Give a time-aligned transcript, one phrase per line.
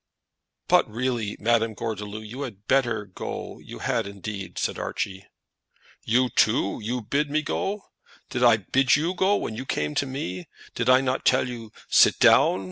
[0.67, 5.27] "But really, Madame Gordeloup, you had better go; you had, indeed," said Archie.
[6.03, 7.83] "You, too you bid me go?
[8.31, 10.47] Did I bid you go when you came to me?
[10.73, 12.59] Did I not tell you, sit down?